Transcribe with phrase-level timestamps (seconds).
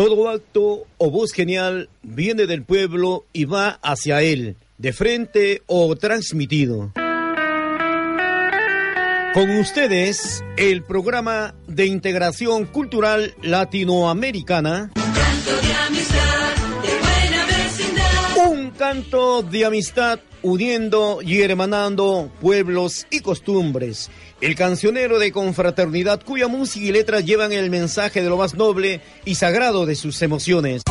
[0.00, 5.94] Todo acto o voz genial viene del pueblo y va hacia él, de frente o
[5.94, 6.90] transmitido.
[9.34, 14.90] Con ustedes, el programa de integración cultural latinoamericana.
[18.48, 24.10] Un canto de amistad uniendo y hermanando pueblos y costumbres.
[24.40, 29.00] El cancionero de confraternidad cuya música y letras llevan el mensaje de lo más noble
[29.24, 30.82] y sagrado de sus emociones.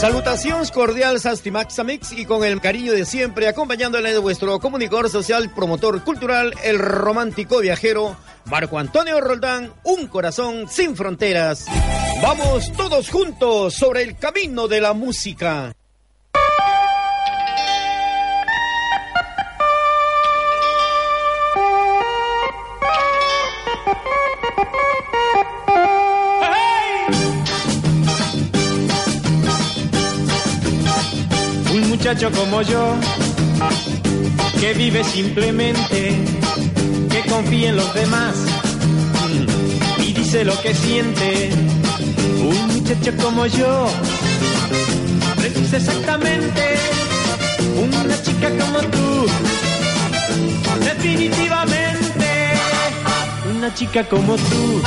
[0.00, 6.04] Salutaciones cordiales Maxamix y con el cariño de siempre acompañándole de vuestro comunicador social, promotor
[6.04, 11.66] cultural, el romántico viajero Marco Antonio Roldán, un corazón sin fronteras.
[12.22, 15.74] Vamos todos juntos sobre el camino de la música.
[32.08, 32.96] Muchacho como yo,
[34.58, 36.16] que vive simplemente,
[37.10, 38.34] que confía en los demás
[39.98, 41.50] y dice lo que siente.
[42.40, 43.88] Un muchacho como yo,
[45.36, 46.62] precisa exactamente
[47.76, 49.26] una chica como tú,
[50.80, 52.26] definitivamente
[53.54, 54.82] una chica como tú,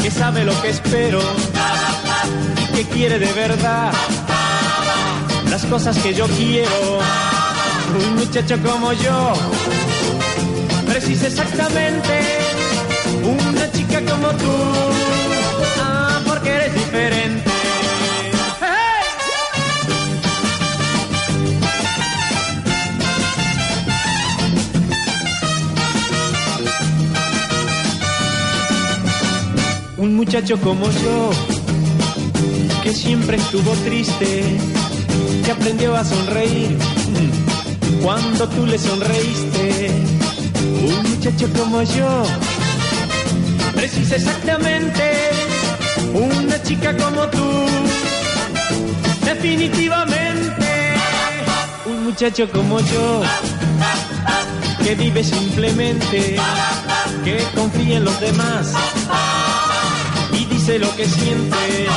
[0.00, 1.20] que sabe lo que espero
[2.62, 3.90] y que quiere de verdad
[5.50, 6.98] las cosas que yo quiero.
[8.08, 9.32] Un muchacho como yo
[10.86, 12.46] precisa exactamente
[13.22, 14.52] una chica como tú.
[15.78, 17.50] Ah, porque eres diferente.
[29.98, 31.30] Un muchacho como yo,
[32.82, 34.58] que siempre estuvo triste
[35.44, 36.78] que aprendió a sonreír
[38.02, 39.90] cuando tú le sonreíste.
[40.82, 42.24] Un muchacho como yo
[43.74, 45.02] precisa exactamente
[46.14, 47.66] una chica como tú.
[49.24, 50.66] Definitivamente
[51.86, 53.22] un muchacho como yo
[54.82, 56.36] que vive simplemente,
[57.24, 58.72] que confía en los demás
[60.32, 61.88] y dice lo que siente.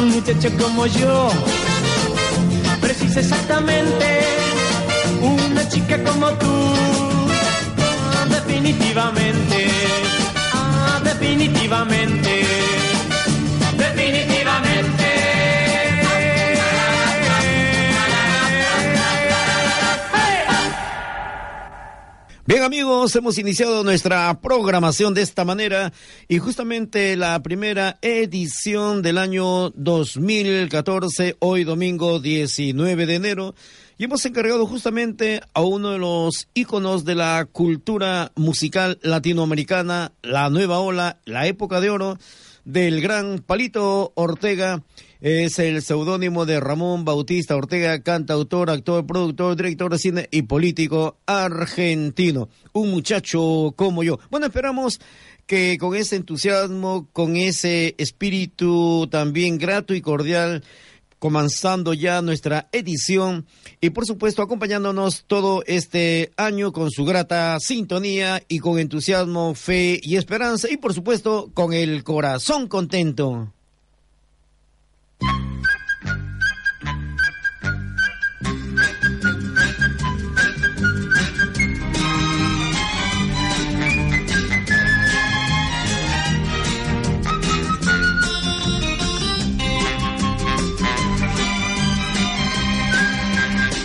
[0.00, 1.30] Un muchacho como yo
[3.18, 4.20] exactamente
[5.20, 6.74] una chica como tú.
[8.30, 9.68] definitivamente,
[10.52, 12.47] ah, definitivamente, definitivamente.
[22.48, 25.92] Bien amigos, hemos iniciado nuestra programación de esta manera
[26.28, 33.54] y justamente la primera edición del año 2014, hoy domingo 19 de enero,
[33.98, 40.48] y hemos encargado justamente a uno de los íconos de la cultura musical latinoamericana, la
[40.48, 42.18] nueva ola, la época de oro
[42.68, 44.82] del gran Palito Ortega
[45.22, 51.16] es el seudónimo de Ramón Bautista Ortega, cantautor, actor, productor, director de cine y político
[51.24, 52.50] argentino.
[52.74, 54.20] Un muchacho como yo.
[54.30, 55.00] Bueno, esperamos
[55.46, 60.62] que con ese entusiasmo, con ese espíritu también grato y cordial,
[61.18, 63.46] comenzando ya nuestra edición
[63.80, 70.00] y por supuesto acompañándonos todo este año con su grata sintonía y con entusiasmo, fe
[70.02, 73.52] y esperanza y por supuesto con el corazón contento.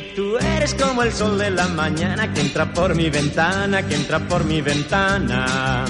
[0.00, 4.18] tú eres como el sol de la mañana que entra por mi ventana, que entra
[4.18, 5.84] por mi ventana.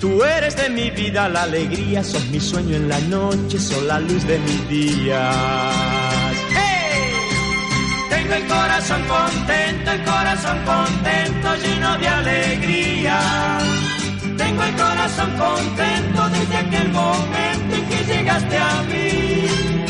[0.00, 3.98] Tú eres de mi vida la alegría, sos mi sueño en la noche, sos la
[4.00, 5.34] luz de mis días.
[6.50, 7.12] ¡Hey!
[8.10, 13.18] Tengo el corazón contento, el corazón contento, lleno de alegría.
[14.36, 19.89] Tengo el corazón contento desde aquel momento en que llegaste a mí.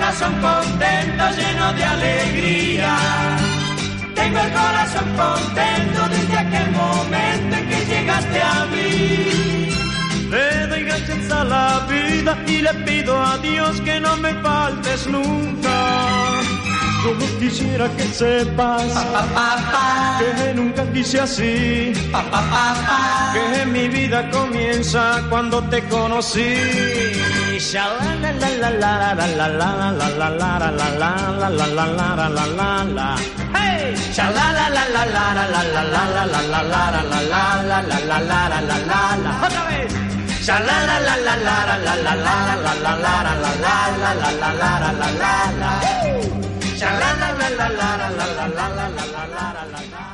[0.00, 2.96] Corazón contento, lleno de alegría.
[4.14, 9.68] Tengo el corazón contento desde aquel momento en que llegaste a mí.
[10.30, 15.06] Le doy gracias a la vida y le pido a Dios que no me faltes
[15.06, 15.70] nunca.
[17.02, 18.82] Yo quisiera que sepas
[20.18, 21.92] que nunca quise así,
[23.32, 26.56] que mi vida comienza cuando te conocí.
[39.44, 39.92] Otra vez.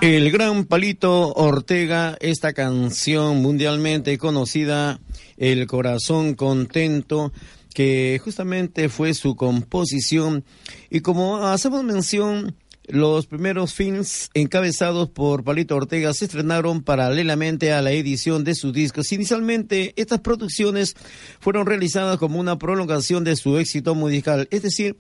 [0.01, 4.99] El gran Palito Ortega, esta canción mundialmente conocida,
[5.37, 7.33] El corazón contento,
[7.75, 10.44] que justamente fue su composición.
[10.91, 12.56] Y como hacemos mención,
[12.88, 18.73] los primeros films encabezados por Palito Ortega se estrenaron paralelamente a la edición de sus
[18.73, 19.12] discos.
[19.12, 20.94] Inicialmente, estas producciones
[21.41, 24.97] fueron realizadas como una prolongación de su éxito musical, es decir,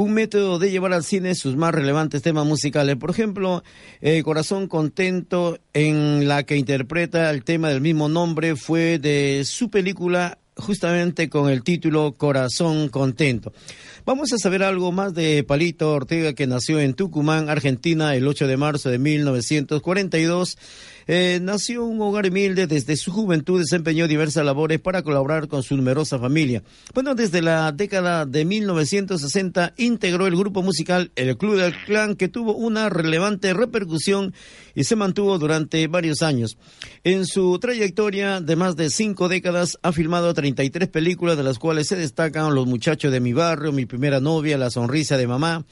[0.00, 2.96] un método de llevar al cine sus más relevantes temas musicales.
[2.96, 3.62] Por ejemplo,
[4.00, 9.68] eh, Corazón Contento, en la que interpreta el tema del mismo nombre, fue de su
[9.68, 13.52] película justamente con el título Corazón Contento.
[14.06, 18.46] Vamos a saber algo más de Palito Ortega, que nació en Tucumán, Argentina, el 8
[18.46, 20.56] de marzo de 1942
[21.06, 25.76] eh, nació un hogar humilde, desde su juventud desempeñó diversas labores para colaborar con su
[25.76, 26.62] numerosa familia.
[26.94, 32.28] Bueno, desde la década de 1960 integró el grupo musical El Club del Clan, que
[32.28, 34.34] tuvo una relevante repercusión
[34.74, 36.56] y se mantuvo durante varios años.
[37.04, 41.88] En su trayectoria de más de cinco décadas ha filmado 33 películas, de las cuales
[41.88, 45.64] se destacan Los muchachos de mi barrio, Mi primera novia, La sonrisa de mamá,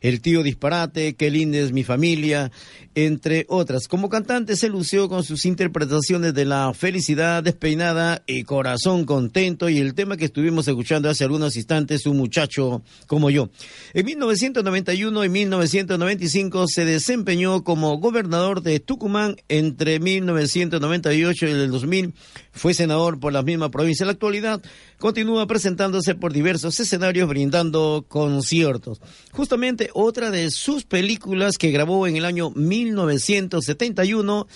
[0.00, 2.50] El tío disparate, Qué linda es mi familia,
[2.94, 3.88] entre otras.
[3.88, 9.78] Como cantante se lució con sus interpretaciones de La felicidad despeinada y Corazón contento y
[9.78, 13.50] el tema que estuvimos escuchando hace algunos instantes, Un muchacho como yo.
[13.92, 22.14] En 1991 y 1995 se desempeñó como gobernador de Tucumán entre 1998 y el 2000.
[22.50, 24.04] Fue senador por la misma provincia.
[24.04, 24.62] En la actualidad
[25.02, 29.00] continúa presentándose por diversos escenarios brindando conciertos.
[29.32, 34.46] Justamente otra de sus películas que grabó en el año 1971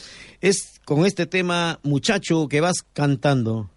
[0.41, 3.69] es con este tema Muchacho que vas cantando.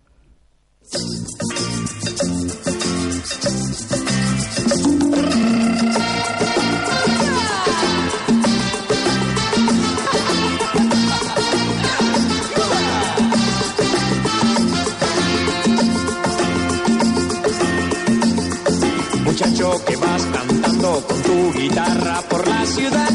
[19.69, 23.09] Muchacho que vas cantando con tu guitarra por la ciudad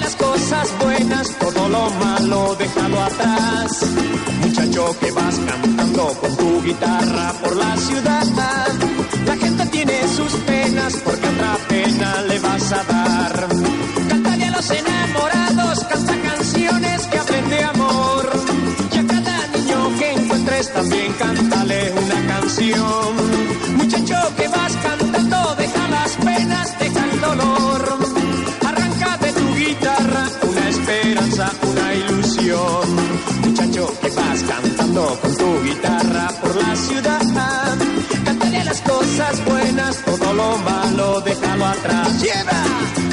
[0.00, 3.86] las cosas buenas, todo lo malo déjalo atrás.
[4.40, 8.24] Muchacho que vas cantando con tu guitarra por la ciudad.
[9.24, 13.48] La gente tiene sus penas porque otra pena le vas a dar.
[14.08, 18.30] Cántale a los enamorados, canta canciones que hablen de amor.
[18.92, 23.23] Y a cada niño que encuentres también cántale una canción.
[36.88, 37.20] Ciudad.
[38.24, 42.22] Cántale las cosas buenas, todo lo malo, déjalo atrás.
[42.22, 43.03] Lleva.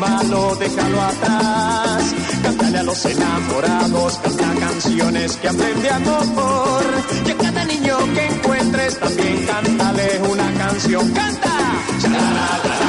[0.00, 2.14] Malo, déjalo atrás.
[2.42, 6.84] Cántale a los enamorados, canta canciones que hablen de amor.
[7.26, 11.12] Y a cada niño que encuentres también cántale una canción.
[11.12, 12.79] ¡Canta!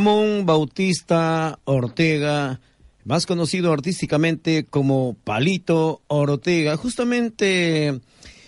[0.00, 2.58] Ramón Bautista Ortega,
[3.04, 8.00] más conocido artísticamente como Palito Ortega, justamente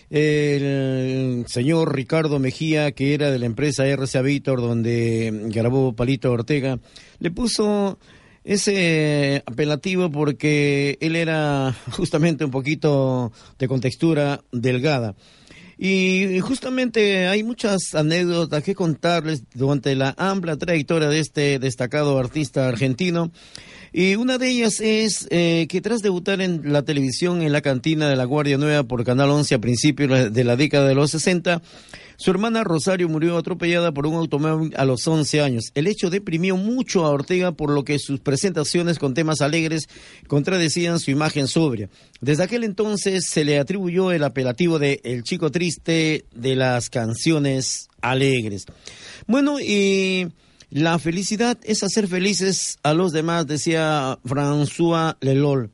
[0.09, 6.79] el señor Ricardo Mejía, que era de la empresa RCA Víctor, donde grabó Palito Ortega,
[7.19, 7.99] le puso
[8.45, 15.15] ese apelativo porque él era justamente un poquito de contextura delgada.
[15.85, 22.69] Y justamente hay muchas anécdotas que contarles durante la amplia trayectoria de este destacado artista
[22.69, 23.33] argentino.
[23.93, 28.09] Y una de ellas es eh, que tras debutar en la televisión en la cantina
[28.09, 31.61] de la Guardia Nueva por Canal 11 a principios de la década de los 60,
[32.17, 35.73] su hermana Rosario murió atropellada por un automóvil a los 11 años.
[35.75, 39.89] El hecho deprimió mucho a Ortega, por lo que sus presentaciones con temas alegres
[40.27, 41.89] contradecían su imagen sobria.
[42.21, 47.89] Desde aquel entonces se le atribuyó el apelativo de El chico triste de las canciones
[48.01, 48.67] alegres.
[49.27, 50.29] Bueno, y
[50.71, 55.71] la felicidad es hacer felices a los demás, decía François Lelol.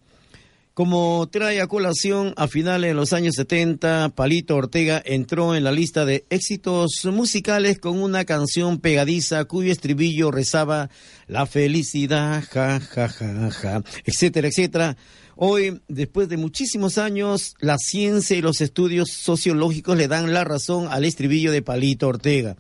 [0.78, 5.72] Como trae a colación, a finales de los años 70, Palito Ortega entró en la
[5.72, 10.88] lista de éxitos musicales con una canción pegadiza cuyo estribillo rezaba
[11.26, 14.96] la felicidad, ja, ja, ja, ja, etcétera, etcétera.
[15.34, 20.86] Hoy, después de muchísimos años, la ciencia y los estudios sociológicos le dan la razón
[20.92, 22.54] al estribillo de Palito Ortega.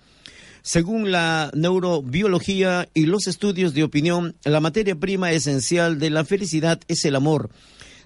[0.62, 6.80] Según la neurobiología y los estudios de opinión, la materia prima esencial de la felicidad
[6.88, 7.50] es el amor.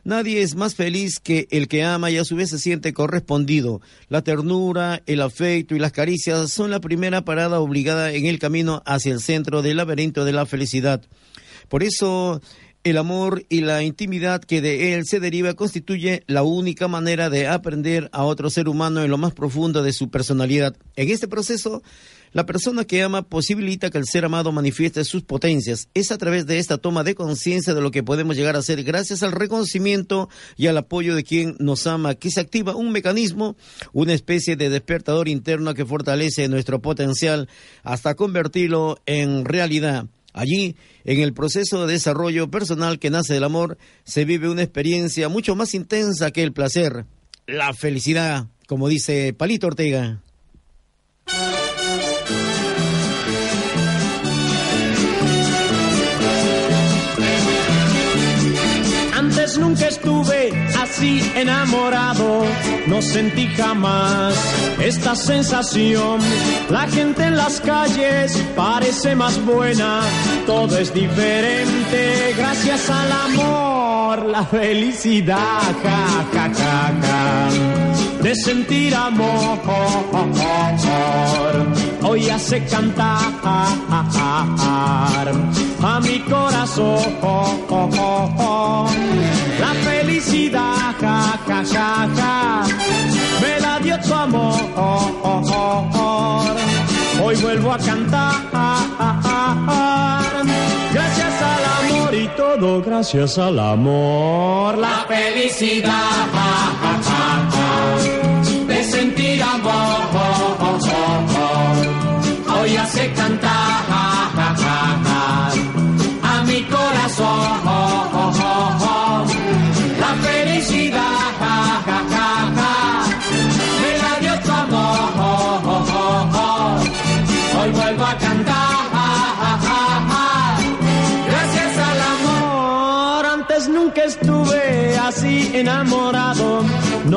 [0.05, 3.81] Nadie es más feliz que el que ama y a su vez se siente correspondido.
[4.09, 8.83] La ternura, el afecto y las caricias son la primera parada obligada en el camino
[8.85, 11.03] hacia el centro del laberinto de la felicidad.
[11.69, 12.41] Por eso,
[12.83, 17.47] el amor y la intimidad que de él se deriva constituye la única manera de
[17.47, 20.77] aprender a otro ser humano en lo más profundo de su personalidad.
[20.97, 21.83] En este proceso,
[22.33, 25.89] la persona que ama posibilita que el ser amado manifieste sus potencias.
[25.95, 28.83] Es a través de esta toma de conciencia de lo que podemos llegar a ser
[28.83, 33.57] gracias al reconocimiento y al apoyo de quien nos ama que se activa un mecanismo,
[33.93, 37.49] una especie de despertador interno que fortalece nuestro potencial
[37.83, 40.07] hasta convertirlo en realidad.
[40.33, 45.29] Allí, en el proceso de desarrollo personal que nace del amor, se vive una experiencia
[45.29, 47.05] mucho más intensa que el placer,
[47.47, 50.23] la felicidad, como dice Palito Ortega.
[61.35, 62.45] Enamorado,
[62.87, 64.35] no sentí jamás
[64.81, 66.21] esta sensación.
[66.71, 70.01] La gente en las calles parece más buena,
[70.47, 77.49] todo es diferente gracias al amor, la felicidad, ja, ja, ja, ja,
[78.23, 79.59] de sentir amor.
[82.05, 83.33] Hoy hace cantar
[85.83, 87.03] a mi corazón
[89.61, 89.75] la
[97.73, 98.35] a cantar,
[100.93, 104.77] gracias al amor y todo gracias al amor.
[104.77, 105.91] La felicidad,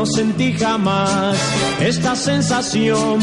[0.06, 1.38] sentí jamás
[1.80, 3.20] esta sensación.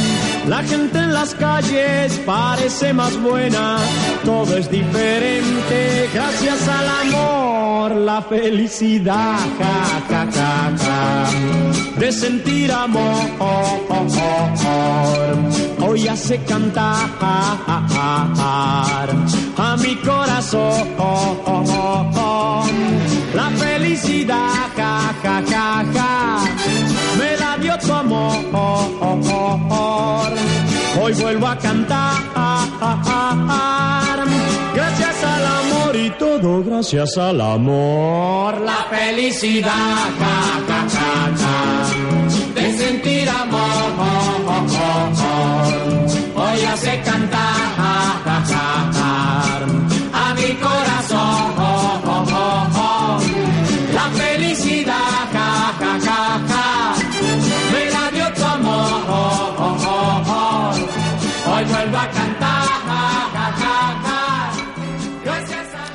[0.48, 3.78] La gente en las calles parece más buena,
[4.24, 10.70] todo es diferente gracias al amor, la felicidad, ja,
[11.98, 13.22] de sentir amor.
[15.80, 17.08] Hoy hace cantar
[19.56, 20.72] a mi corazón
[23.34, 26.44] la felicidad, ja, ja, ja, ja,
[31.00, 32.16] Hoy vuelvo a cantar,
[34.74, 38.60] gracias al amor y todo gracias al amor.
[38.60, 39.70] La felicidad,
[40.18, 43.72] ja, ja, ja, ja, de sentir amor.
[46.34, 47.61] Hoy hace cantar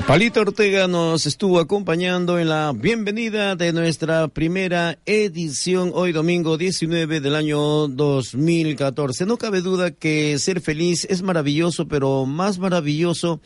[0.08, 7.20] Palito Ortega nos estuvo acompañando en la bienvenida de nuestra primera edición hoy domingo 19
[7.20, 9.26] del año 2014.
[9.26, 13.42] No cabe duda que ser feliz es maravilloso, pero más maravilloso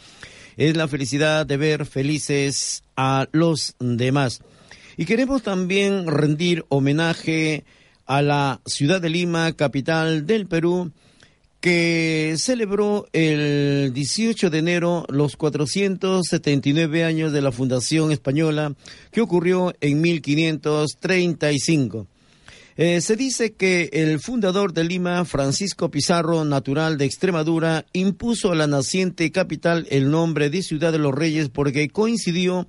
[0.55, 4.41] es la felicidad de ver felices a los demás.
[4.97, 7.65] Y queremos también rendir homenaje
[8.05, 10.91] a la ciudad de Lima, capital del Perú,
[11.61, 18.73] que celebró el 18 de enero los 479 años de la Fundación Española
[19.11, 22.07] que ocurrió en 1535.
[22.77, 28.55] Eh, se dice que el fundador de Lima, Francisco Pizarro, natural de Extremadura, impuso a
[28.55, 32.67] la naciente capital el nombre de Ciudad de los Reyes porque coincidió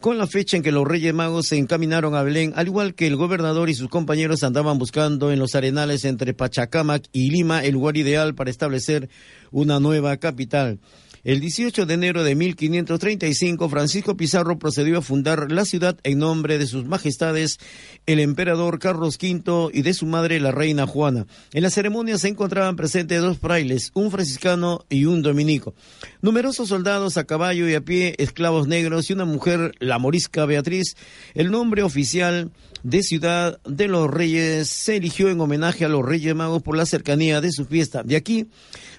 [0.00, 3.06] con la fecha en que los Reyes Magos se encaminaron a Belén, al igual que
[3.06, 7.74] el gobernador y sus compañeros andaban buscando en los arenales entre Pachacamac y Lima el
[7.74, 9.08] lugar ideal para establecer
[9.50, 10.78] una nueva capital.
[11.24, 16.58] El 18 de enero de 1535, Francisco Pizarro procedió a fundar la ciudad en nombre
[16.58, 17.58] de sus majestades
[18.06, 21.26] el emperador Carlos V y de su madre la reina Juana.
[21.52, 25.74] En la ceremonia se encontraban presentes dos frailes, un franciscano y un dominico.
[26.22, 30.96] Numerosos soldados a caballo y a pie, esclavos negros y una mujer, la morisca Beatriz.
[31.34, 32.52] El nombre oficial
[32.84, 36.86] de Ciudad de los Reyes se eligió en homenaje a los Reyes Magos por la
[36.86, 38.02] cercanía de su fiesta.
[38.04, 38.46] De aquí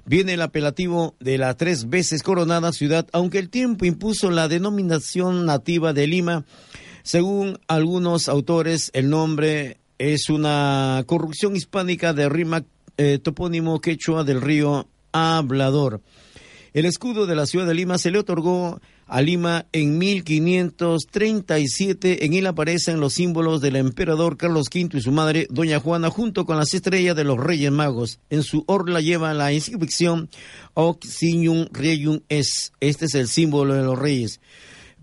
[0.09, 5.45] viene el apelativo de la tres veces coronada ciudad, aunque el tiempo impuso la denominación
[5.45, 6.45] nativa de Lima.
[7.03, 12.63] Según algunos autores, el nombre es una corrupción hispánica de rima
[12.97, 16.01] eh, topónimo quechua del río Hablador.
[16.79, 22.25] El escudo de la ciudad de Lima se le otorgó a Lima en 1537.
[22.25, 26.45] En él aparecen los símbolos del emperador Carlos V y su madre, Doña Juana, junto
[26.45, 28.21] con las estrellas de los Reyes Magos.
[28.29, 30.29] En su orla lleva la inscripción
[30.73, 32.71] Oxinium Reium Es.
[32.79, 34.39] Este es el símbolo de los Reyes.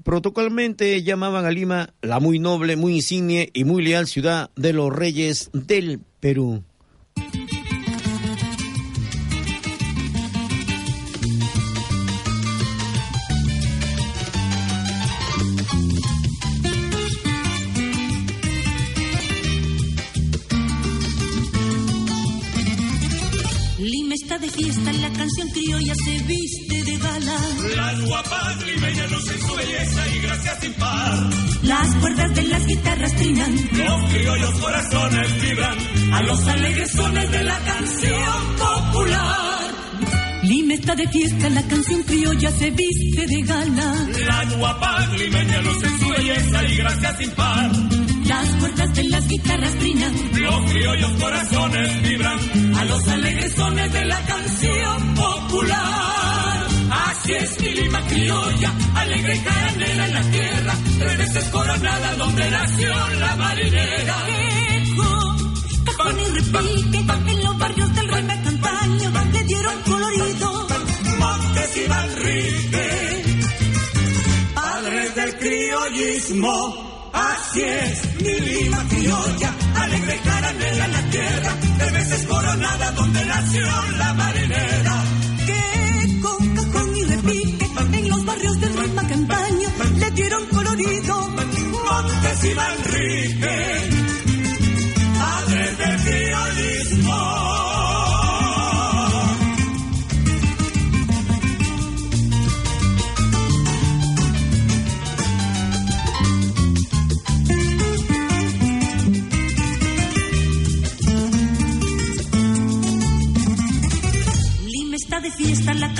[0.03, 4.91] Protocolmente llamaban a Lima la muy noble, muy insigne y muy leal ciudad de los
[4.91, 6.63] Reyes del Perú.
[25.57, 27.39] Criolla se viste de gala.
[27.77, 31.31] Las guapas limeñas lucen su belleza y gracia sin par.
[31.63, 33.55] Las cuerdas de las guitarras trinan.
[33.73, 35.79] Los criollos corazones vibran
[36.13, 39.57] a los alegres sones de la canción popular.
[40.43, 44.09] Lima está de fiesta, la canción criolla se viste de gala.
[44.27, 47.71] Las guapas limeñas lucen su belleza y gracia sin par.
[48.37, 50.15] Las cuerdas de las guitarras brinan.
[50.35, 52.39] Los criollos corazones vibran.
[52.77, 56.67] A los alegres sones de la canción popular.
[57.09, 60.75] Así es mi Lima criolla, alegre y caranera en la tierra.
[60.99, 64.17] Tres veces coronada donde nació la marinera.
[64.83, 65.37] Eco,
[65.87, 66.99] cajón y repique.
[67.33, 70.69] En los barrios del Rey Campaño le dieron colorido.
[71.19, 73.25] Montes y Manrique.
[74.55, 76.96] Padres del criollismo.
[77.17, 83.67] Así es, mi Lima criolla, alegre caramela en la tierra, de veces coronada donde nació
[83.97, 85.05] la marinera.
[85.47, 91.29] Que con cajón y repique, en los barrios del Rey Campaña, le dieron colorido.
[91.87, 93.76] Montes y Manrique,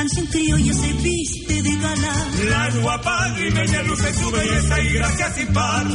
[0.07, 2.29] canción criolla se viste de gala.
[2.49, 5.87] Las guapas limeñas lucen su belleza y gracias y par.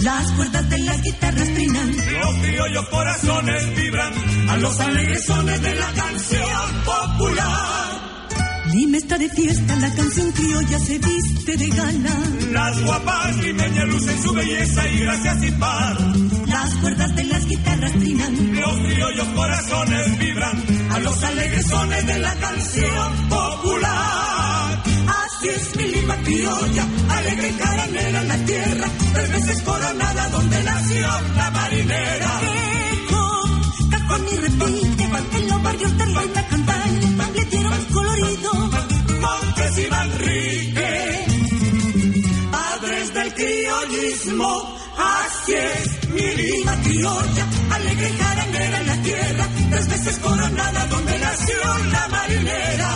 [0.00, 1.90] Las cuerdas de las guitarras trinan.
[1.90, 4.12] Los criollos corazones vibran
[4.48, 8.00] a los alegres sones de la canción popular.
[8.72, 12.18] Lima está de fiesta, la canción criolla se viste de gala.
[12.50, 15.96] Las guapas limeñas lucen su belleza y gracias y par.
[16.46, 18.60] Las cuerdas de las guitarras trinan.
[18.60, 20.62] Los criollos corazones vibran
[21.02, 24.82] los alegres sones de la canción popular.
[25.22, 31.08] Así es mi Lima criolla, alegre y caranera la tierra, tres veces coronada donde nació
[31.36, 32.40] la marinera.
[32.92, 33.42] Eco,
[33.90, 35.04] cajón y repite,
[35.38, 38.52] en los barrios de la campaña, le dieron colorido.
[39.20, 41.26] Montes y Manrique,
[42.50, 45.89] padres del criollismo, así es
[46.42, 51.56] Lima criolla, alegre y caranera en la tierra, tres veces coronada donde nació
[51.92, 52.90] la marinera.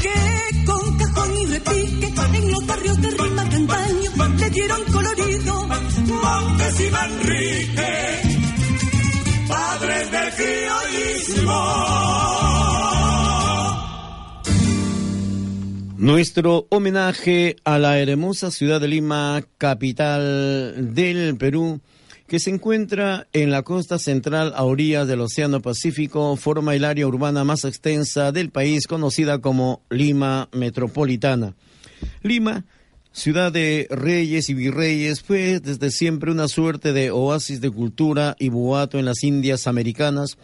[0.00, 5.66] Que con cajón y repique, en los barrios de rima campaña, le dieron colorido.
[6.06, 7.92] Montes y Manrique,
[9.48, 11.94] padres del criollismo.
[15.96, 21.80] Nuestro homenaje a la hermosa ciudad de Lima, capital del Perú,
[22.26, 27.06] que se encuentra en la costa central a orillas del Océano Pacífico, forma el área
[27.06, 31.54] urbana más extensa del país, conocida como Lima Metropolitana.
[32.22, 32.64] Lima,
[33.12, 38.48] ciudad de reyes y virreyes, fue desde siempre una suerte de oasis de cultura y
[38.48, 40.38] boato en las Indias americanas.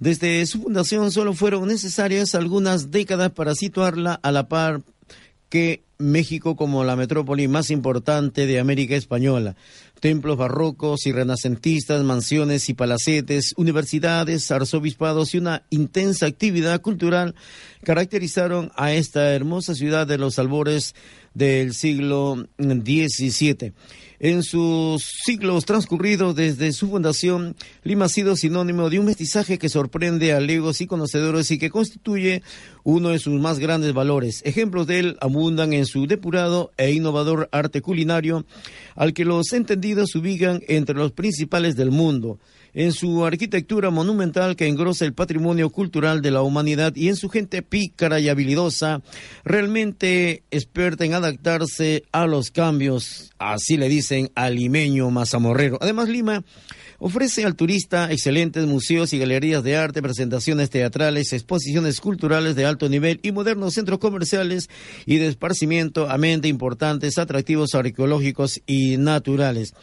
[0.00, 4.82] Desde su fundación solo fueron necesarias algunas décadas para situarla a la par
[5.48, 9.54] que México como la metrópoli más importante de América Española.
[10.04, 17.34] Templos barrocos y renacentistas, mansiones y palacetes, universidades, arzobispados y una intensa actividad cultural
[17.84, 20.94] caracterizaron a esta hermosa ciudad de los albores
[21.32, 23.72] del siglo XVII.
[24.24, 29.68] En sus siglos transcurridos desde su fundación, Lima ha sido sinónimo de un mestizaje que
[29.68, 32.42] sorprende a legos y conocedores y que constituye
[32.84, 34.40] uno de sus más grandes valores.
[34.46, 38.46] Ejemplos de él abundan en su depurado e innovador arte culinario,
[38.94, 42.38] al que los entendidos ubican entre los principales del mundo
[42.74, 47.28] en su arquitectura monumental que engrosa el patrimonio cultural de la humanidad y en su
[47.28, 49.02] gente pícara y habilidosa,
[49.44, 55.78] realmente experta en adaptarse a los cambios, así le dicen al limeño mazamorrero.
[55.80, 56.44] Además, Lima
[56.98, 62.88] ofrece al turista excelentes museos y galerías de arte, presentaciones teatrales, exposiciones culturales de alto
[62.88, 64.68] nivel y modernos centros comerciales
[65.06, 69.74] y de esparcimiento, mente importantes, atractivos arqueológicos y naturales.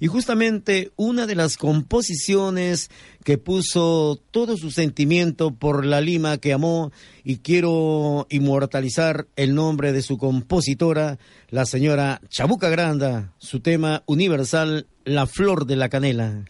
[0.00, 2.90] Y justamente una de las composiciones
[3.24, 6.92] que puso todo su sentimiento por la Lima que amó
[7.24, 11.18] y quiero inmortalizar el nombre de su compositora,
[11.50, 16.44] la señora Chabuca Granda, su tema universal, La Flor de la Canela.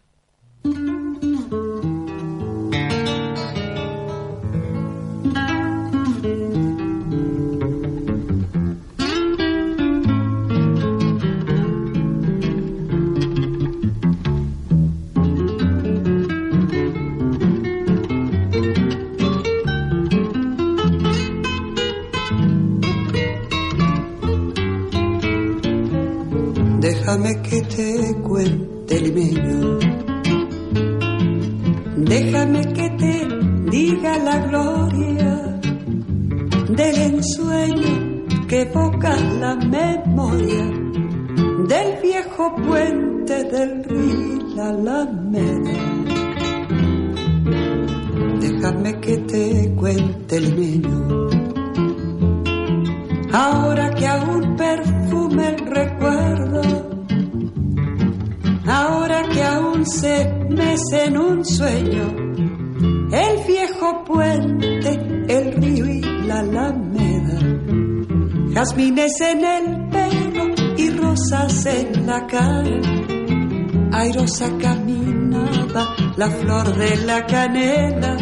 [74.60, 78.16] Caminaba la flor de la canela,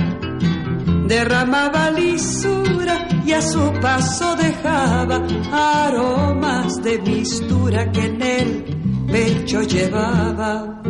[1.06, 5.22] derramaba lisura y a su paso dejaba
[5.52, 10.82] aromas de mistura que en él pecho llevaba.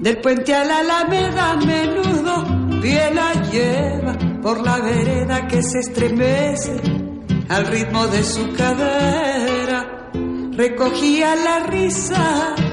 [0.00, 6.80] Del puente a la alameda menudo pie la lleva por la vereda que se estremece
[7.48, 10.10] al ritmo de su cadera.
[10.52, 12.54] Recogía la risa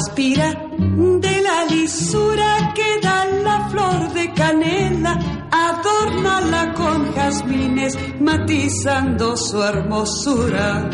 [0.00, 5.12] Aspira de la lisura que da la flor de canela,
[5.52, 10.88] adórnala con jazmines, matizando su hermosura.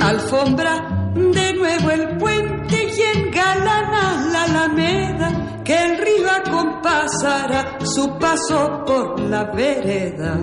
[0.00, 8.82] Alfombra de nuevo el puente y engalana la alameda, que el río acompasará su paso
[8.84, 10.40] por la vereda.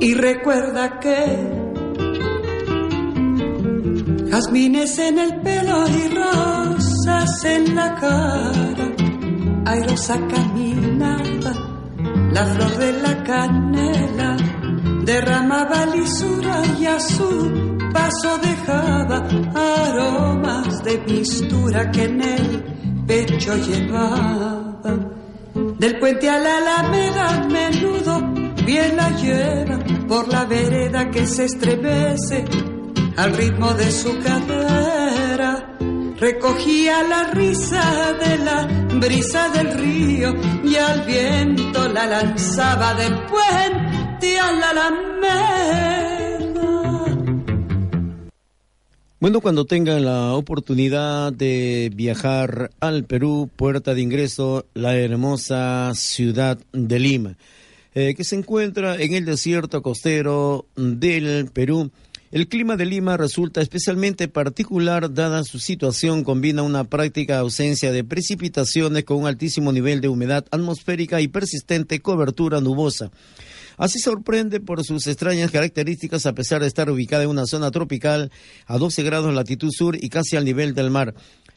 [0.00, 1.63] Y recuerda que
[4.30, 8.92] Jazmines en el pelo y rosas en la cara,
[9.66, 11.52] airosa caminaba,
[12.32, 14.36] la flor de la canela
[15.04, 22.64] derramaba lisura y a su paso dejaba aromas de mistura que en el
[23.06, 24.96] pecho llevaba.
[25.78, 28.20] Del puente a la alameda menudo
[28.64, 32.44] bien la lleva por la vereda que se estremece
[33.16, 35.76] al ritmo de su cadera.
[36.18, 38.66] Recogía la risa de la
[38.98, 45.54] brisa del río y al viento la lanzaba del puente a la alameda.
[49.20, 56.58] Bueno, cuando tengan la oportunidad de viajar al Perú, puerta de ingreso, la hermosa ciudad
[56.72, 57.36] de Lima,
[57.94, 61.90] eh, que se encuentra en el desierto costero del Perú
[62.34, 68.02] el clima de Lima resulta especialmente particular dada su situación, combina una práctica ausencia de
[68.02, 73.12] precipitaciones con un altísimo nivel de humedad atmosférica y persistente cobertura nubosa.
[73.76, 78.32] Así sorprende por sus extrañas características a pesar de estar ubicada en una zona tropical
[78.66, 81.14] a 12 grados latitud sur y casi al nivel del mar.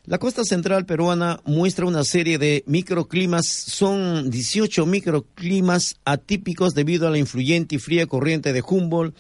[0.08, 7.12] La costa central peruana muestra una serie de microclimas, son 18 microclimas atípicos debido a
[7.12, 9.18] la influyente y fría corriente de Humboldt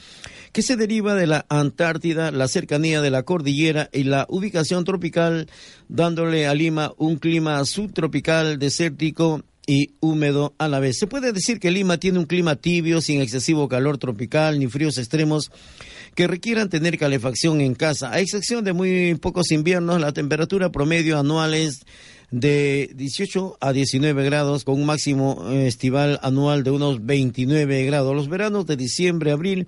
[0.53, 5.49] que se deriva de la Antártida, la cercanía de la cordillera y la ubicación tropical,
[5.89, 10.97] dándole a Lima un clima subtropical desértico y húmedo a la vez.
[10.97, 14.97] Se puede decir que Lima tiene un clima tibio, sin excesivo calor tropical ni fríos
[14.97, 15.51] extremos
[16.15, 18.11] que requieran tener calefacción en casa.
[18.11, 21.81] A excepción de muy pocos inviernos, la temperatura promedio anual es
[22.31, 28.15] de 18 a 19 grados, con un máximo eh, estival anual de unos 29 grados.
[28.15, 29.67] Los veranos de diciembre, abril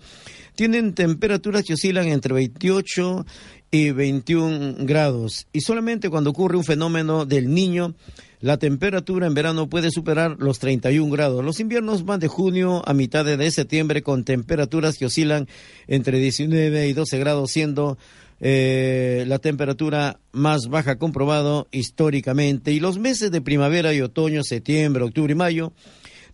[0.56, 3.26] tienen temperaturas que oscilan entre 28
[3.72, 5.48] y 21 grados.
[5.54, 7.96] Y solamente cuando ocurre un fenómeno del niño,
[8.42, 11.44] la temperatura en verano puede superar los 31 grados.
[11.44, 15.48] Los inviernos van de junio a mitad de septiembre con temperaturas que oscilan
[15.88, 17.98] entre 19 y 12 grados, siendo
[18.40, 22.72] eh, la temperatura más baja comprobado históricamente.
[22.72, 25.74] Y los meses de primavera y otoño, septiembre, octubre y mayo,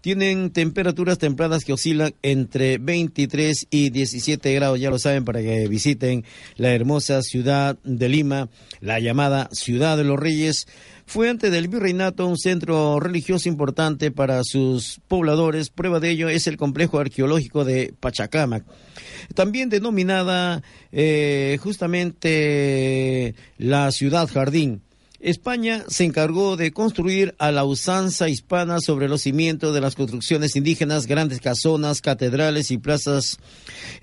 [0.02, 5.68] tienen temperaturas templadas que oscilan entre 23 y 17 grados, ya lo saben, para que
[5.68, 6.24] visiten
[6.58, 8.50] la hermosa ciudad de Lima,
[8.82, 10.68] la llamada Ciudad de los Reyes.
[11.06, 15.70] Fue antes del virreinato un centro religioso importante para sus pobladores.
[15.70, 18.66] Prueba de ello es el complejo arqueológico de Pachacamac,
[19.36, 24.82] también denominada eh, justamente la ciudad jardín.
[25.26, 30.56] España se encargó de construir a la usanza hispana sobre los cimientos de las construcciones
[30.56, 33.40] indígenas, grandes casonas, catedrales y plazas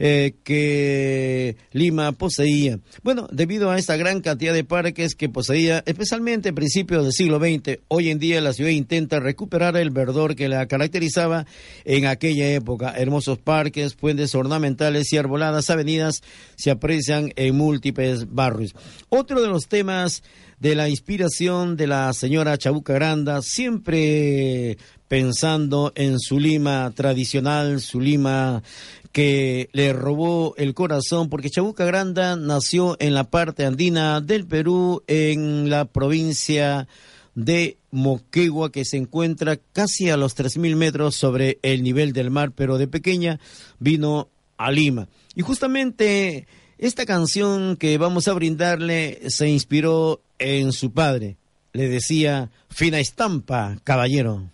[0.01, 2.81] eh, que Lima poseía.
[3.05, 7.39] Bueno, debido a esta gran cantidad de parques que poseía, especialmente a principios del siglo
[7.39, 11.47] XX, hoy en día la ciudad intenta recuperar el verdor que la caracterizaba
[11.85, 12.95] en aquella época.
[12.97, 16.21] Hermosos parques, puentes ornamentales y arboladas avenidas
[16.57, 18.75] se aprecian en múltiples barrios.
[19.09, 20.25] Otro de los temas
[20.63, 28.01] de la inspiración de la señora Chabuca Granda, siempre pensando en su Lima tradicional, su
[28.01, 28.63] Lima
[29.11, 35.03] que le robó el corazón, porque Chabuca Granda nació en la parte andina del Perú,
[35.09, 36.87] en la provincia
[37.35, 42.53] de Moquegua, que se encuentra casi a los 3.000 metros sobre el nivel del mar,
[42.55, 43.41] pero de pequeña
[43.81, 45.09] vino a Lima.
[45.35, 46.47] Y justamente
[46.83, 51.37] esta canción que vamos a brindarle se inspiró en su padre.
[51.73, 54.51] Le decía, fina estampa, caballero.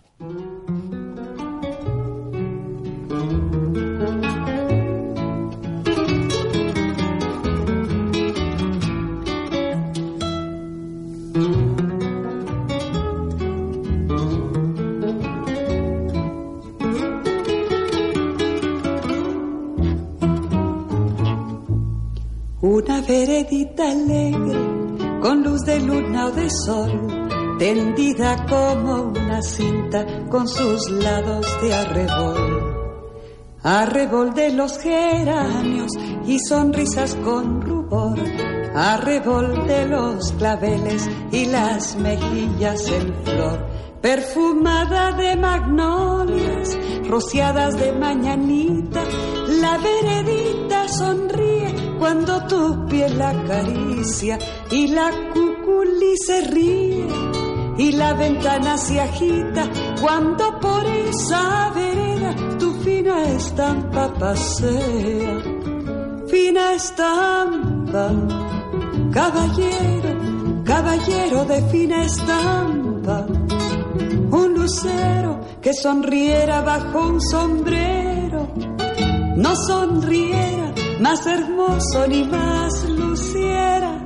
[22.60, 30.48] Una veredita alegre, con luz de luna o de sol, tendida como una cinta con
[30.48, 32.74] sus lados de arrebol.
[33.62, 35.92] Arrebol de los geranios
[36.26, 38.18] y sonrisas con rubor,
[38.74, 43.68] arrebol de los claveles y las mejillas en flor,
[44.02, 46.76] perfumada de magnolias,
[47.08, 49.04] rociadas de mañanita,
[49.60, 51.37] la veredita sonríe
[51.98, 54.38] cuando tu piel la acaricia
[54.70, 57.06] y la cuculi se ríe
[57.78, 59.68] y la ventana se agita
[60.00, 65.42] cuando por esa vereda tu fina estampa pasea.
[66.28, 68.10] Fina estampa,
[69.12, 73.26] caballero, caballero de fina estampa,
[74.30, 78.48] un lucero que sonriera bajo un sombrero,
[79.36, 80.57] no sonriera
[81.00, 83.98] más hermoso ni más luciera,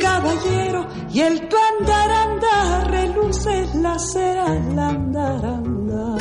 [0.00, 6.20] caballero, y el tu andar andar reluce la cera al andar andar.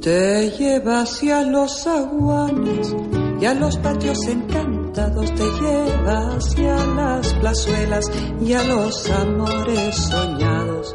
[0.00, 2.94] Te lleva hacia los aguanes
[3.40, 8.04] y a los patios encantados, te lleva hacia las plazuelas
[8.40, 10.94] y a los amores soñados.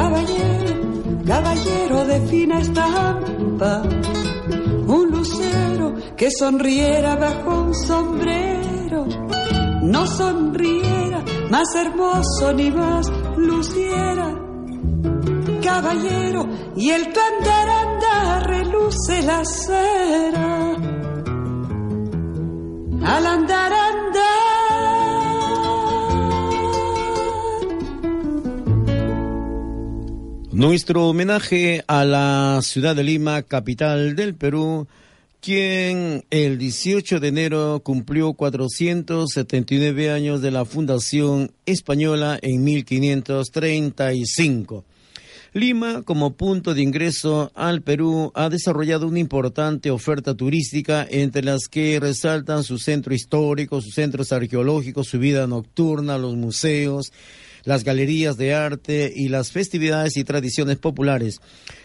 [0.00, 0.74] caballero,
[1.26, 3.82] caballero de fina estampa.
[4.96, 9.06] Un lucero que sonriera bajo un sombrero,
[9.82, 14.40] no sonriera más hermoso ni más luciera
[15.60, 20.76] caballero y el andar reluce la cera.
[23.02, 23.69] Al andar
[30.60, 34.86] Nuestro homenaje a la ciudad de Lima, capital del Perú,
[35.40, 44.84] quien el 18 de enero cumplió 479 años de la fundación española en 1535.
[45.54, 51.68] Lima, como punto de ingreso al Perú, ha desarrollado una importante oferta turística, entre las
[51.68, 57.14] que resaltan su centro histórico, sus centros arqueológicos, su vida nocturna, los museos,
[57.64, 61.40] las galerías de arte y las festividades y tradiciones populares.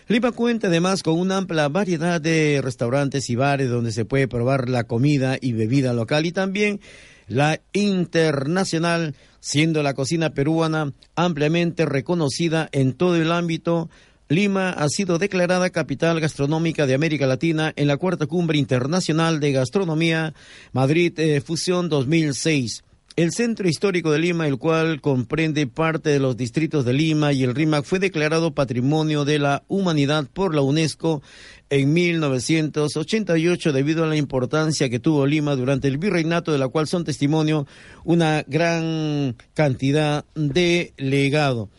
[0.08, 4.70] Lima cuenta además con una amplia variedad de restaurantes y bares donde se puede probar
[4.70, 6.80] la comida y bebida local y también
[7.28, 13.90] la internacional, siendo la cocina peruana ampliamente reconocida en todo el ámbito.
[14.28, 19.52] Lima ha sido declarada capital gastronómica de América Latina en la cuarta cumbre internacional de
[19.52, 20.34] gastronomía
[20.72, 22.84] Madrid eh, Fusión 2006.
[23.18, 27.44] El centro histórico de Lima, el cual comprende parte de los distritos de Lima y
[27.44, 31.24] el RIMAC, fue declarado Patrimonio de la Humanidad por la UNESCO
[31.70, 36.88] en 1988 debido a la importancia que tuvo Lima durante el virreinato, de la cual
[36.88, 37.66] son testimonio
[38.04, 41.70] una gran cantidad de legado.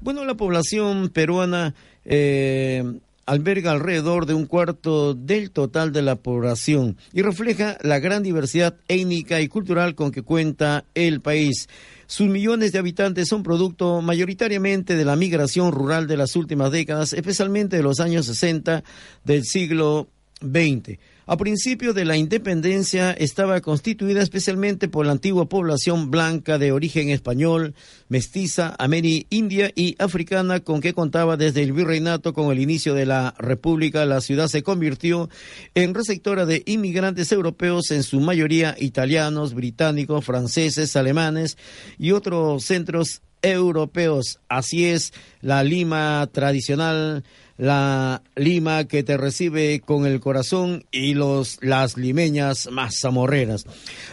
[0.00, 2.82] Bueno, la población peruana eh,
[3.26, 8.76] alberga alrededor de un cuarto del total de la población y refleja la gran diversidad
[8.88, 11.68] étnica y cultural con que cuenta el país.
[12.06, 17.12] Sus millones de habitantes son producto mayoritariamente de la migración rural de las últimas décadas,
[17.12, 18.82] especialmente de los años 60
[19.24, 20.08] del siglo
[20.40, 20.98] XX.
[21.24, 27.10] A principios de la independencia estaba constituida especialmente por la antigua población blanca de origen
[27.10, 27.74] español,
[28.08, 28.76] mestiza,
[29.30, 34.04] india y africana con que contaba desde el virreinato con el inicio de la República.
[34.04, 35.30] La ciudad se convirtió
[35.76, 41.56] en receptora de inmigrantes europeos, en su mayoría italianos, británicos, franceses, alemanes
[41.98, 44.40] y otros centros europeos.
[44.48, 47.24] Así es la Lima tradicional
[47.62, 53.66] la lima que te recibe con el corazón y los, las limeñas más zamorreras.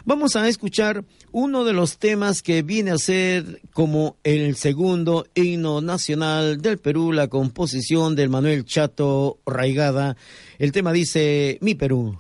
[0.06, 5.82] Vamos a escuchar uno de los temas que viene a ser como el segundo himno
[5.82, 10.16] nacional del Perú, la composición del Manuel Chato Raigada.
[10.60, 12.20] El tema dice Mi Perú.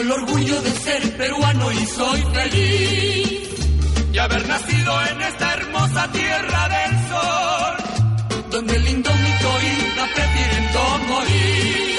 [0.00, 3.42] El orgullo de ser peruano y soy feliz
[4.12, 11.96] y haber nacido en esta hermosa tierra del sol, donde el indómito inca prefiriendo morir,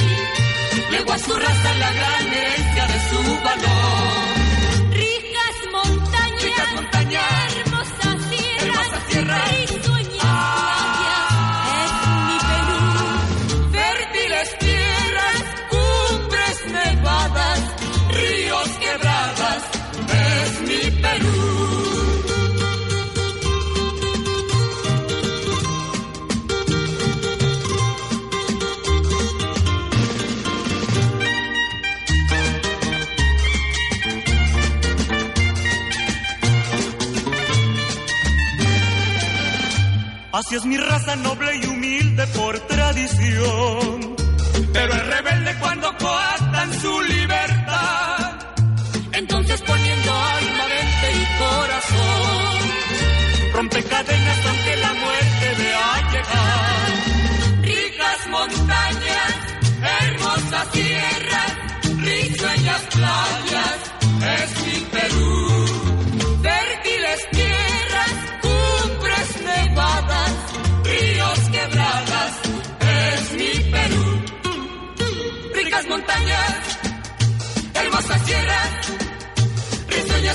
[0.91, 4.22] legó a su raza la gran herencia de su valor.
[40.33, 44.15] Así es mi raza noble y humilde por tradición.
[44.73, 48.39] Pero es rebelde cuando coartan su libertad.
[49.11, 52.61] Entonces poniendo alma, mente y corazón.
[53.53, 56.89] Rompe cadenas aunque la muerte vea llegar.
[57.61, 59.33] Ricas montañas,
[60.01, 61.51] hermosas tierras,
[61.99, 63.77] risueñas playas,
[64.41, 65.52] es mi Perú.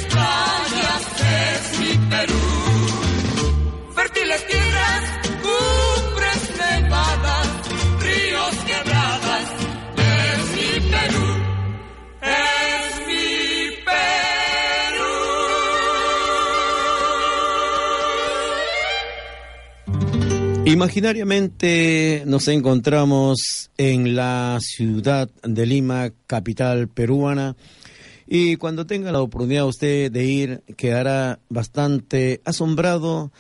[0.07, 2.45] Playas, es mi Perú.
[3.95, 5.03] Fértiles tierras,
[5.43, 7.49] cumbres nevadas,
[8.01, 9.47] ríos quebradas,
[9.97, 11.27] es mi Perú.
[12.23, 13.27] Es mi
[13.85, 15.19] Perú.
[20.67, 27.57] Imaginariamente nos encontramos en la ciudad de Lima, capital peruana,
[28.31, 33.33] y cuando tenga la oportunidad usted de ir, quedará bastante asombrado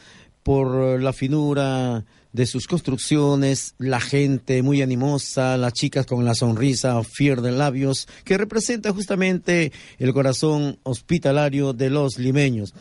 [0.43, 7.03] por la finura de sus construcciones, la gente muy animosa, las chicas con la sonrisa
[7.05, 12.72] fier de labios, que representa justamente el corazón hospitalario de los limeños.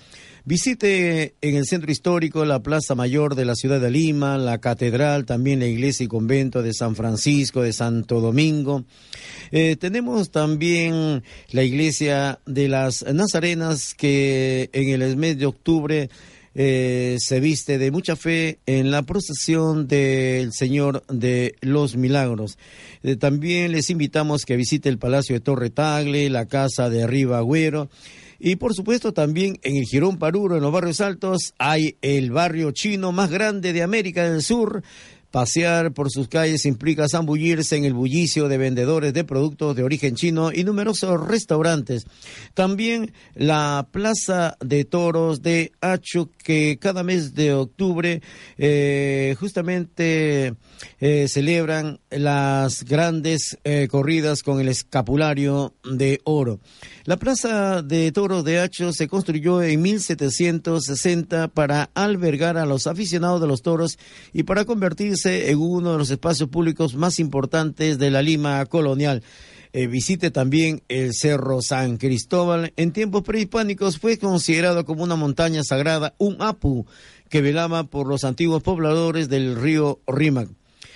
[0.48, 5.26] Visite en el centro histórico la Plaza Mayor de la ciudad de Lima, la catedral,
[5.26, 8.86] también la iglesia y convento de San Francisco, de Santo Domingo.
[9.52, 11.22] Eh, tenemos también
[11.52, 16.10] la iglesia de las Nazarenas que en el mes de octubre
[16.56, 22.58] eh, se viste de mucha fe en la procesión del Señor de los Milagros.
[23.04, 27.38] Eh, también les invitamos que visite el Palacio de Torre Tagle, la Casa de Arriba
[27.38, 27.90] Agüero.
[28.40, 32.72] Y por supuesto también en el Girón Paruro, en los barrios altos, hay el barrio
[32.72, 34.84] chino más grande de América del Sur.
[35.32, 40.16] Pasear por sus calles implica zambullirse en el bullicio de vendedores de productos de origen
[40.16, 42.06] chino y numerosos restaurantes.
[42.54, 48.22] También la Plaza de Toros de Acho, que cada mes de octubre
[48.58, 50.54] eh, justamente
[51.02, 56.62] eh, celebran las grandes eh, corridas con el escapulario de oro.
[57.04, 63.42] La Plaza de Toros de Acho se construyó en 1760 para albergar a los aficionados
[63.42, 63.98] de los toros
[64.34, 69.24] y para convertirse en uno de los espacios públicos más importantes de la Lima colonial.
[69.74, 72.74] Eh, visite también el Cerro San Cristóbal.
[72.78, 76.86] En tiempos prehispánicos fue considerado como una montaña sagrada, un apu
[77.30, 80.50] que velaba por los antiguos pobladores del río Rímac.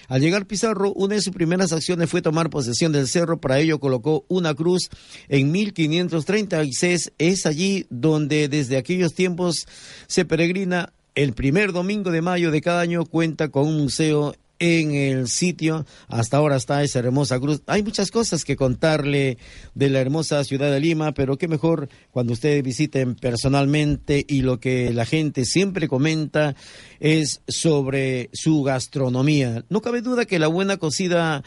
[0.07, 3.39] Al llegar Pizarro, una de sus primeras acciones fue tomar posesión del cerro.
[3.39, 4.89] Para ello colocó una cruz
[5.29, 7.13] en 1536.
[7.17, 9.67] Es allí donde desde aquellos tiempos
[10.07, 10.91] se peregrina.
[11.13, 15.87] El primer domingo de mayo de cada año cuenta con un museo en el sitio.
[16.07, 17.63] Hasta ahora está esa hermosa cruz.
[17.65, 19.39] Hay muchas cosas que contarle
[19.73, 24.59] de la hermosa ciudad de Lima, pero qué mejor cuando ustedes visiten personalmente y lo
[24.59, 26.55] que la gente siempre comenta
[26.99, 29.65] es sobre su gastronomía.
[29.69, 31.43] No cabe duda que la buena cocida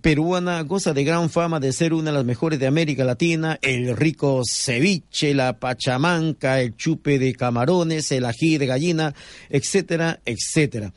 [0.00, 3.60] peruana goza de gran fama de ser una de las mejores de América Latina.
[3.62, 9.14] El rico ceviche, la pachamanca, el chupe de camarones, el ají de gallina,
[9.50, 10.92] etcétera, etcétera.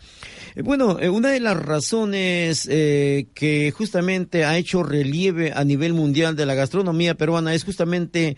[0.55, 5.93] Eh, Bueno, eh, una de las razones eh, que justamente ha hecho relieve a nivel
[5.93, 8.37] mundial de la gastronomía peruana es justamente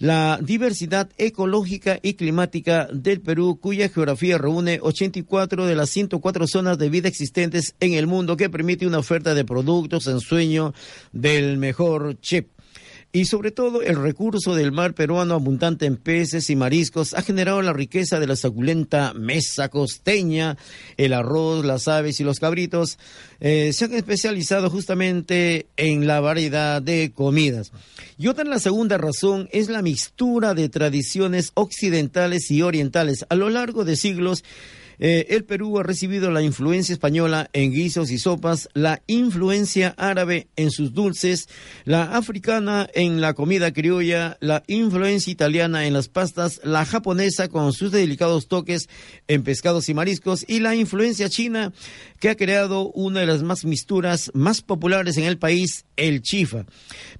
[0.00, 6.78] la diversidad ecológica y climática del Perú, cuya geografía reúne 84 de las 104 zonas
[6.78, 10.72] de vida existentes en el mundo, que permite una oferta de productos en sueño
[11.12, 12.46] del mejor chef.
[13.12, 17.60] Y sobre todo el recurso del mar peruano abundante en peces y mariscos ha generado
[17.60, 20.56] la riqueza de la suculenta mesa costeña,
[20.96, 22.98] el arroz, las aves y los cabritos.
[23.40, 27.72] Eh, se han especializado justamente en la variedad de comidas.
[28.16, 33.24] Y otra la segunda razón es la mixtura de tradiciones occidentales y orientales.
[33.28, 34.44] A lo largo de siglos,
[35.02, 40.48] eh, el Perú ha recibido la influencia española en guisos y sopas, la influencia árabe
[40.56, 41.48] en sus dulces,
[41.84, 47.72] la africana en la comida criolla, la influencia italiana en las pastas, la japonesa con
[47.72, 48.90] sus delicados toques
[49.26, 51.72] en pescados y mariscos y la influencia china
[52.18, 56.66] que ha creado una de las más misturas más populares en el país, el chifa.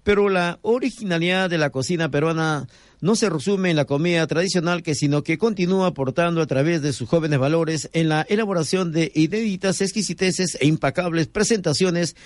[0.03, 2.69] Pero la originalidad de la cocina peruana
[3.01, 6.93] no se resume en la comida tradicional, que sino que continúa aportando a través de
[6.93, 12.17] sus jóvenes valores en la elaboración de inéditas exquisiteces e impacables presentaciones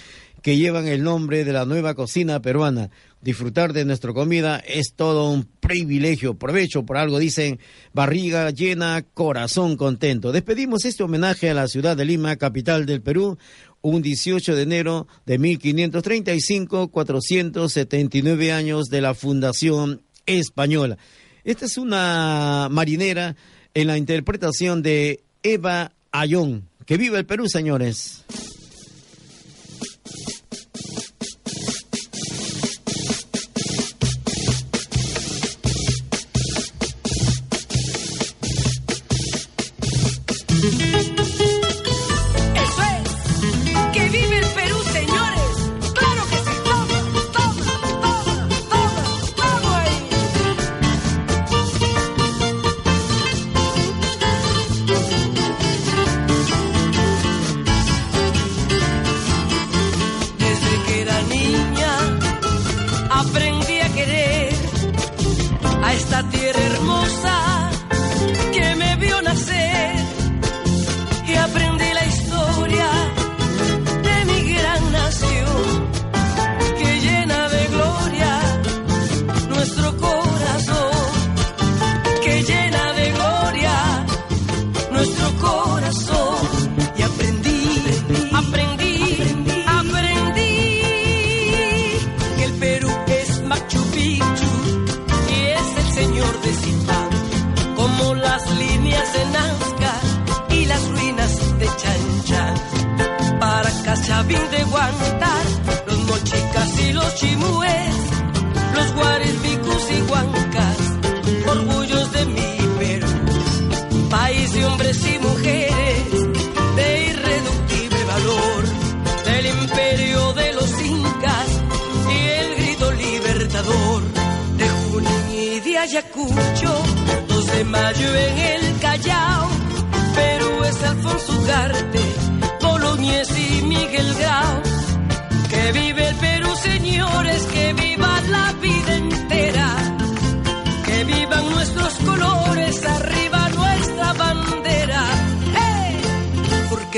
[0.43, 2.91] que llevan el nombre de la nueva cocina peruana.
[3.22, 6.35] Disfrutar de nuestra comida es todo un privilegio.
[6.35, 7.59] Provecho, por algo dicen,
[7.95, 10.33] barriga llena, corazón contento.
[10.33, 13.39] Despedimos este homenaje a la ciudad de Lima, capital del Perú,
[13.81, 20.99] un 18 de enero de 1535, 479 años de la fundación española.
[21.45, 23.37] Esta es una marinera
[23.75, 26.68] en la interpretación de Eva Ayón.
[26.87, 28.25] Que viva el Perú, señores.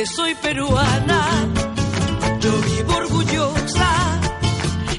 [0.05, 1.49] Soy peruana.
[2.41, 4.21] Yo vivo orgullosa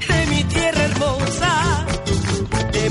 [0.10, 1.86] de mi tierra hermosa,
[2.72, 2.90] de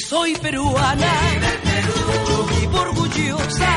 [0.00, 1.12] soy peruana.
[2.28, 3.70] Yo vivo orgullosa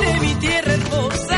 [0.00, 1.29] de mi tierra hermosa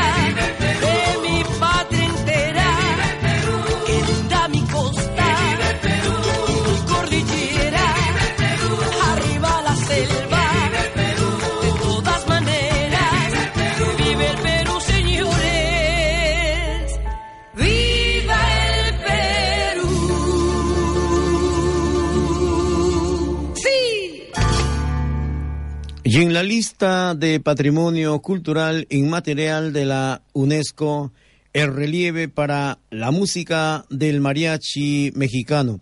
[26.73, 31.13] lista de patrimonio cultural inmaterial de la UNESCO,
[31.53, 35.81] el relieve para la música del mariachi mexicano.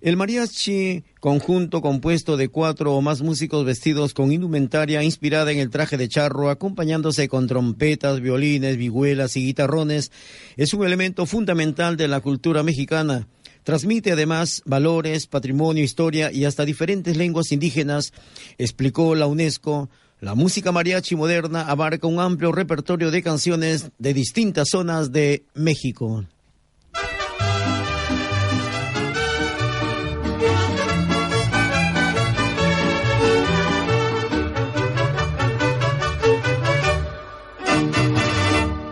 [0.00, 5.70] El mariachi, conjunto compuesto de cuatro o más músicos vestidos con indumentaria inspirada en el
[5.70, 10.10] traje de charro, acompañándose con trompetas, violines, vihuelas y guitarrones,
[10.56, 13.28] es un elemento fundamental de la cultura mexicana.
[13.62, 18.12] Transmite además valores, patrimonio, historia y hasta diferentes lenguas indígenas,
[18.58, 19.88] explicó la UNESCO.
[20.22, 26.24] La música mariachi moderna abarca un amplio repertorio de canciones de distintas zonas de México.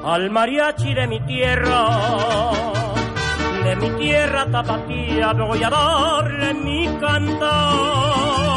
[0.04, 2.50] Al mariachi de mi tierra,
[3.62, 8.49] de mi tierra tapatía, voy a darle mi cantar.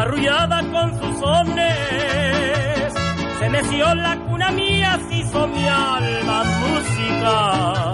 [0.00, 2.94] Arrullada con sus sones,
[3.38, 7.92] se meció la cuna mía, se hizo mi alma música.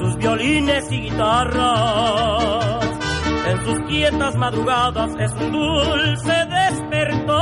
[0.00, 2.86] Sus violines y guitarras,
[3.48, 7.36] en sus quietas madrugadas es un dulce despertar.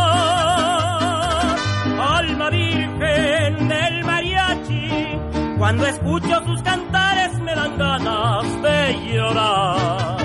[2.18, 5.20] Alma virgen del mariachi,
[5.56, 10.16] cuando escucho sus cantares me dan ganas de llorar.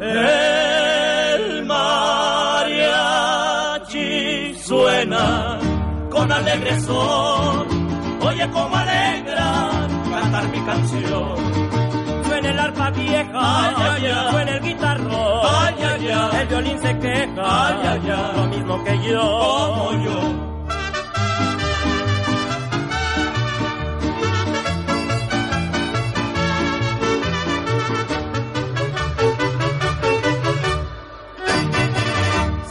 [0.00, 0.89] El
[6.20, 7.66] con alegre son,
[8.20, 9.70] oye como alegra
[10.10, 11.36] cantar mi canción.
[12.26, 15.74] Suena el arpa vieja, ay, ay, suena el guitarro, ay,
[16.40, 20.50] el violín se queja, lo mismo que yo, como yo.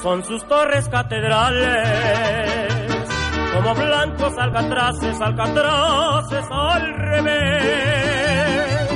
[0.01, 2.58] son sus torres catedrales,
[3.59, 8.89] como blancos alcatraces, alcatraces al revés.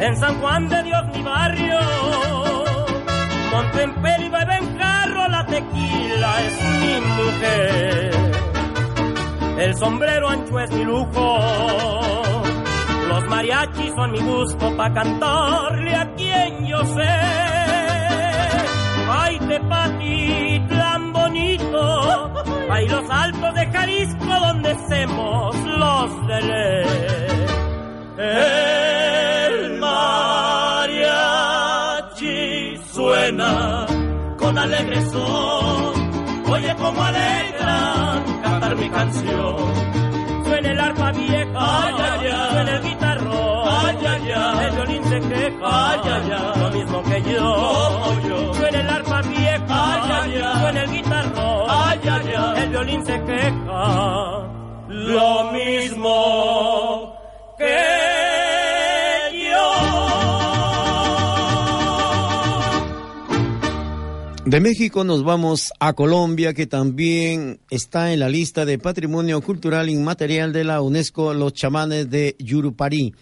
[0.00, 1.78] En San Juan de Dios, mi barrio,
[3.52, 8.10] monto en pelo y bebe en carro, la tequila es mi mujer.
[9.58, 11.38] El sombrero ancho es mi lujo,
[13.08, 17.60] los mariachis son mi gusto pa' cantarle a quien yo sé.
[19.12, 19.59] Ay, Tepatitlán
[22.70, 26.86] hay los altos de Jalisco donde hacemos los de ley.
[28.18, 31.16] El mariachi
[32.92, 33.86] suena
[34.38, 39.56] con alegre son, oye como alegran cantar mi canción.
[40.44, 42.50] Suena el arpa vieja, ay, ay, ay.
[42.52, 44.66] suena el guitarro, ay, ay, ay.
[44.66, 46.60] el violín se queja, ay, ay, ay.
[46.60, 47.54] lo mismo que yo,
[48.04, 48.54] como yo.
[48.54, 50.60] Suena el arpa vieja, ay, ay, ay.
[50.60, 51.49] suena el el
[52.88, 54.48] se queja,
[54.88, 57.14] lo mismo
[57.58, 57.76] que
[59.50, 59.70] yo.
[64.46, 69.90] De México nos vamos a Colombia, que también está en la lista de Patrimonio Cultural
[69.90, 73.14] Inmaterial de la UNESCO, los chamanes de Yurupari.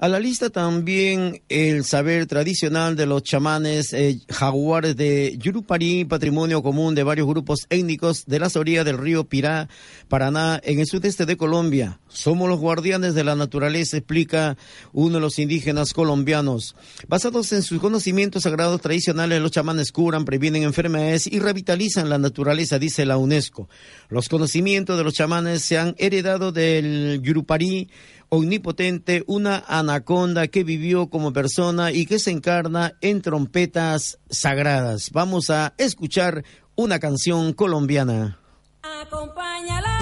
[0.00, 6.62] A la lista también el saber tradicional de los chamanes eh, jaguares de Yurupari, patrimonio
[6.62, 9.68] común de varios grupos étnicos de las orillas del río Pirá,
[10.06, 11.98] Paraná, en el sudeste de Colombia.
[12.06, 14.56] Somos los guardianes de la naturaleza, explica
[14.92, 16.76] uno de los indígenas colombianos.
[17.08, 22.78] Basados en sus conocimientos sagrados tradicionales, los chamanes curan, previenen enfermedades y revitalizan la naturaleza,
[22.78, 23.68] dice la UNESCO.
[24.10, 27.88] Los conocimientos de los chamanes se han heredado del Yurupari,
[28.30, 35.10] omnipotente, una anaconda que vivió como persona y que se encarna en trompetas sagradas.
[35.12, 36.44] Vamos a escuchar
[36.76, 38.38] una canción colombiana.
[38.82, 39.98] Acompáñala,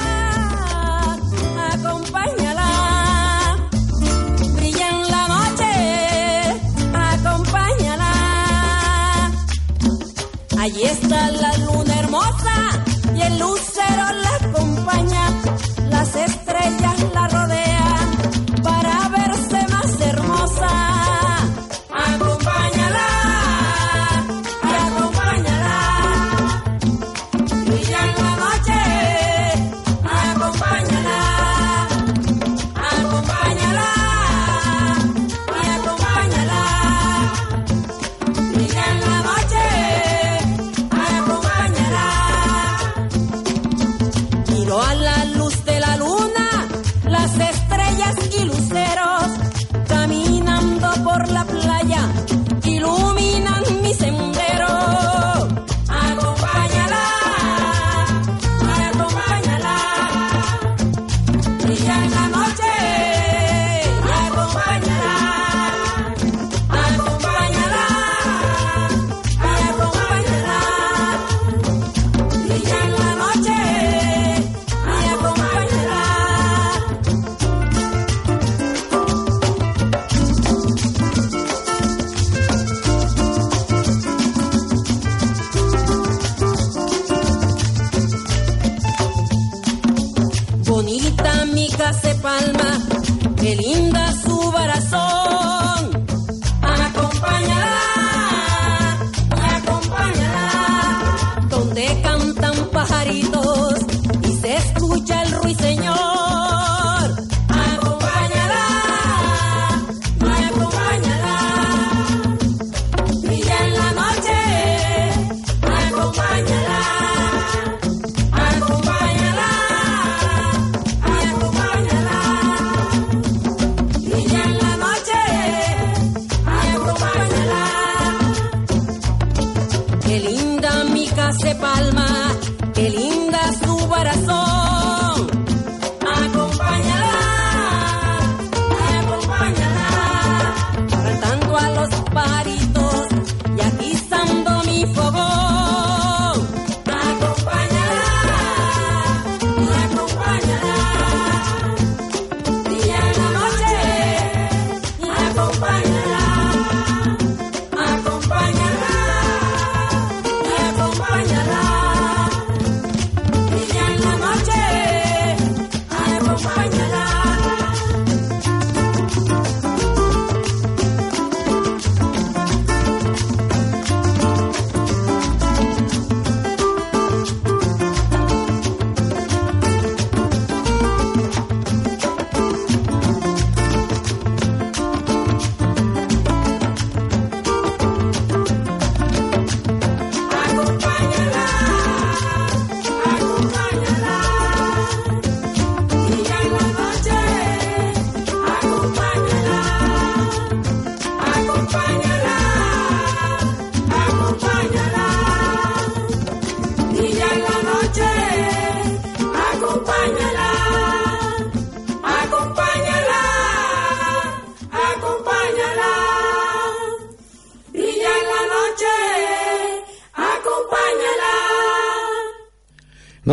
[1.73, 2.69] acompáñala,
[4.57, 5.73] brilla en la noche,
[6.95, 8.13] acompáñala.
[10.59, 15.36] Allí está la luna hermosa y el lucero la acompaña,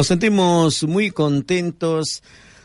[0.04, 2.24] Nos sentimos muy contentos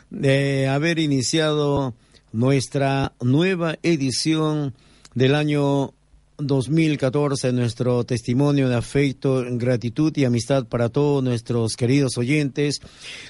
[0.09, 1.95] de haber iniciado
[2.33, 4.73] nuestra nueva edición
[5.15, 5.93] del año
[6.39, 12.81] 2014, nuestro testimonio de afecto, gratitud y amistad para todos nuestros queridos oyentes.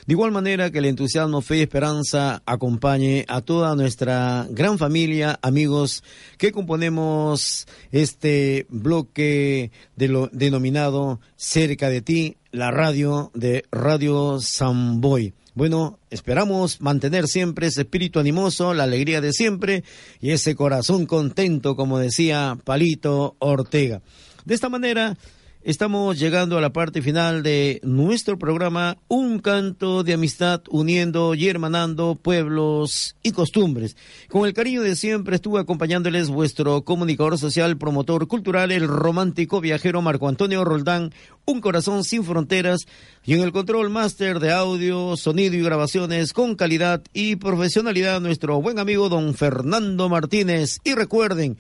[0.08, 5.38] De igual manera que el entusiasmo, fe y esperanza acompañe a toda nuestra gran familia,
[5.44, 6.04] amigos
[6.40, 15.34] que componemos este bloque de lo denominado Cerca de ti, la radio de Radio Samboy.
[15.56, 19.84] Bueno, esperamos mantener siempre ese espíritu animoso, la alegría de siempre
[20.22, 24.02] y ese corazón contento, como decía Palito Ortega.
[24.46, 25.18] De esta manera,
[25.62, 31.48] estamos llegando a la parte final de nuestro programa Un canto de amistad uniendo y
[31.48, 33.98] hermanando pueblos y costumbres.
[34.30, 40.02] Con el cariño de siempre estuve acompañándoles vuestro comunicador social, promotor cultural, el romántico viajero
[40.02, 41.14] Marco Antonio Roldán,
[41.46, 42.86] un corazón sin fronteras
[43.26, 48.62] y en el control máster de audio, sonido y grabaciones con calidad y profesionalidad nuestro
[48.62, 50.80] buen amigo don Fernando Martínez.
[50.84, 51.58] Y recuerden,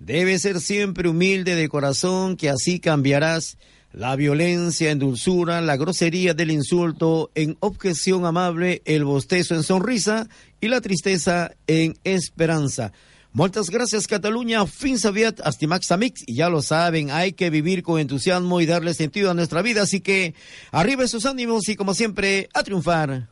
[0.00, 3.58] Debe ser siempre humilde de corazón, que así cambiarás
[3.92, 10.26] la violencia en dulzura, la grosería del insulto en objeción amable, el bostezo en sonrisa
[10.58, 12.92] y la tristeza en esperanza.
[13.32, 18.00] Muchas gracias Cataluña, fin sabiat, astimax amix, y ya lo saben, hay que vivir con
[18.00, 20.34] entusiasmo y darle sentido a nuestra vida, así que
[20.72, 23.28] arriba sus ánimos y como siempre, a triunfar.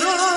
[0.00, 0.33] Quiero.